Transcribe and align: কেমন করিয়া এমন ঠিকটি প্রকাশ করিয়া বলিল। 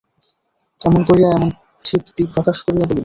কেমন 0.81 1.01
করিয়া 1.07 1.29
এমন 1.31 1.49
ঠিকটি 1.85 2.23
প্রকাশ 2.33 2.57
করিয়া 2.65 2.85
বলিল। 2.85 2.99